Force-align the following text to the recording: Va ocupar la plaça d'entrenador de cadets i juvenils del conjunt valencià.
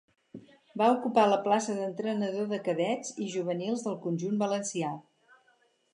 Va 0.81 0.87
ocupar 0.93 1.25
la 1.33 1.37
plaça 1.43 1.75
d'entrenador 1.81 2.49
de 2.53 2.61
cadets 2.69 3.13
i 3.27 3.31
juvenils 3.37 3.87
del 3.89 4.03
conjunt 4.07 4.45
valencià. 4.45 4.95